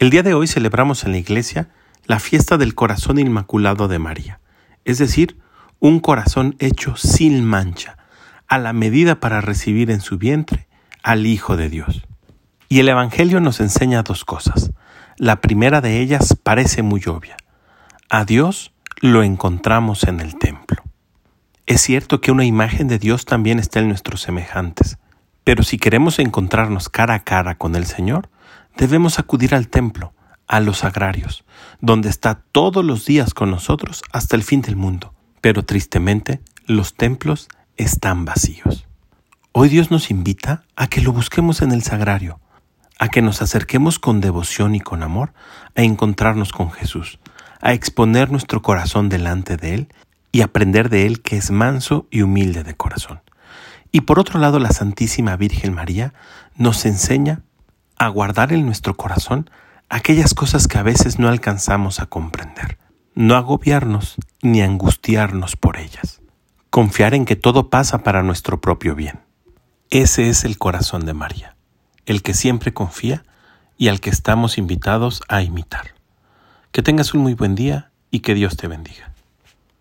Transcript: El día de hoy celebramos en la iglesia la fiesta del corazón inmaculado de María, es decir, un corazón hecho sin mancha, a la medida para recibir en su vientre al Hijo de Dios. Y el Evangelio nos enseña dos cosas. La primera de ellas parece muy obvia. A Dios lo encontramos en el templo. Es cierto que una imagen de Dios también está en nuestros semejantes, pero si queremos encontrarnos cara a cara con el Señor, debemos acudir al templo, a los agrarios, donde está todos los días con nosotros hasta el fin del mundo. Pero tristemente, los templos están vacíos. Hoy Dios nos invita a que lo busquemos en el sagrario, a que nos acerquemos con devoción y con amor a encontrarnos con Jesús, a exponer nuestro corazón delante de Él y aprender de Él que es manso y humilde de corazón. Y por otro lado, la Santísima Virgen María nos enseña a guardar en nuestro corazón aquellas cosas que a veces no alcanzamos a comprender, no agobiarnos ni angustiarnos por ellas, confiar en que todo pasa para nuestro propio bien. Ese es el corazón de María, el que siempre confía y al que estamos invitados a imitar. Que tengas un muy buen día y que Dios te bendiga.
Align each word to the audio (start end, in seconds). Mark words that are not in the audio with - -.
El 0.00 0.08
día 0.08 0.22
de 0.22 0.32
hoy 0.32 0.46
celebramos 0.46 1.04
en 1.04 1.12
la 1.12 1.18
iglesia 1.18 1.68
la 2.06 2.20
fiesta 2.20 2.56
del 2.56 2.74
corazón 2.74 3.18
inmaculado 3.18 3.86
de 3.86 3.98
María, 3.98 4.40
es 4.86 4.96
decir, 4.96 5.36
un 5.78 6.00
corazón 6.00 6.56
hecho 6.58 6.96
sin 6.96 7.44
mancha, 7.44 7.98
a 8.48 8.56
la 8.56 8.72
medida 8.72 9.20
para 9.20 9.42
recibir 9.42 9.90
en 9.90 10.00
su 10.00 10.16
vientre 10.16 10.68
al 11.02 11.26
Hijo 11.26 11.58
de 11.58 11.68
Dios. 11.68 12.06
Y 12.70 12.80
el 12.80 12.88
Evangelio 12.88 13.40
nos 13.40 13.60
enseña 13.60 14.02
dos 14.02 14.24
cosas. 14.24 14.70
La 15.18 15.42
primera 15.42 15.82
de 15.82 16.00
ellas 16.00 16.34
parece 16.42 16.80
muy 16.80 17.02
obvia. 17.06 17.36
A 18.08 18.24
Dios 18.24 18.72
lo 19.02 19.22
encontramos 19.22 20.04
en 20.04 20.20
el 20.20 20.38
templo. 20.38 20.82
Es 21.66 21.82
cierto 21.82 22.22
que 22.22 22.32
una 22.32 22.46
imagen 22.46 22.88
de 22.88 22.98
Dios 22.98 23.26
también 23.26 23.58
está 23.58 23.80
en 23.80 23.88
nuestros 23.88 24.22
semejantes, 24.22 24.96
pero 25.44 25.62
si 25.62 25.76
queremos 25.76 26.18
encontrarnos 26.18 26.88
cara 26.88 27.12
a 27.12 27.22
cara 27.22 27.56
con 27.56 27.76
el 27.76 27.84
Señor, 27.84 28.30
debemos 28.80 29.18
acudir 29.18 29.54
al 29.54 29.68
templo, 29.68 30.14
a 30.48 30.58
los 30.58 30.84
agrarios, 30.84 31.44
donde 31.82 32.08
está 32.08 32.42
todos 32.50 32.82
los 32.82 33.04
días 33.04 33.34
con 33.34 33.50
nosotros 33.50 34.02
hasta 34.10 34.36
el 34.36 34.42
fin 34.42 34.62
del 34.62 34.74
mundo. 34.74 35.12
Pero 35.42 35.66
tristemente, 35.66 36.40
los 36.64 36.94
templos 36.94 37.48
están 37.76 38.24
vacíos. 38.24 38.86
Hoy 39.52 39.68
Dios 39.68 39.90
nos 39.90 40.10
invita 40.10 40.62
a 40.76 40.86
que 40.86 41.02
lo 41.02 41.12
busquemos 41.12 41.60
en 41.60 41.72
el 41.72 41.82
sagrario, 41.82 42.40
a 42.98 43.08
que 43.08 43.20
nos 43.20 43.42
acerquemos 43.42 43.98
con 43.98 44.22
devoción 44.22 44.74
y 44.74 44.80
con 44.80 45.02
amor 45.02 45.34
a 45.76 45.82
encontrarnos 45.82 46.50
con 46.52 46.70
Jesús, 46.70 47.18
a 47.60 47.74
exponer 47.74 48.30
nuestro 48.30 48.62
corazón 48.62 49.10
delante 49.10 49.58
de 49.58 49.74
Él 49.74 49.88
y 50.32 50.40
aprender 50.40 50.88
de 50.88 51.06
Él 51.06 51.20
que 51.20 51.36
es 51.36 51.50
manso 51.50 52.06
y 52.10 52.22
humilde 52.22 52.64
de 52.64 52.74
corazón. 52.74 53.20
Y 53.92 54.02
por 54.02 54.18
otro 54.18 54.40
lado, 54.40 54.58
la 54.58 54.70
Santísima 54.70 55.36
Virgen 55.36 55.74
María 55.74 56.14
nos 56.56 56.86
enseña 56.86 57.42
a 58.00 58.08
guardar 58.08 58.54
en 58.54 58.64
nuestro 58.64 58.96
corazón 58.96 59.50
aquellas 59.90 60.32
cosas 60.32 60.66
que 60.66 60.78
a 60.78 60.82
veces 60.82 61.18
no 61.18 61.28
alcanzamos 61.28 62.00
a 62.00 62.06
comprender, 62.06 62.78
no 63.14 63.36
agobiarnos 63.36 64.16
ni 64.40 64.62
angustiarnos 64.62 65.54
por 65.56 65.76
ellas, 65.76 66.22
confiar 66.70 67.12
en 67.12 67.26
que 67.26 67.36
todo 67.36 67.68
pasa 67.68 68.02
para 68.02 68.22
nuestro 68.22 68.58
propio 68.58 68.94
bien. 68.94 69.20
Ese 69.90 70.30
es 70.30 70.44
el 70.44 70.56
corazón 70.56 71.04
de 71.04 71.12
María, 71.12 71.56
el 72.06 72.22
que 72.22 72.32
siempre 72.32 72.72
confía 72.72 73.22
y 73.76 73.88
al 73.88 74.00
que 74.00 74.08
estamos 74.08 74.56
invitados 74.56 75.20
a 75.28 75.42
imitar. 75.42 75.94
Que 76.72 76.80
tengas 76.80 77.12
un 77.12 77.20
muy 77.20 77.34
buen 77.34 77.54
día 77.54 77.90
y 78.10 78.20
que 78.20 78.32
Dios 78.32 78.56
te 78.56 78.66
bendiga. 78.66 79.09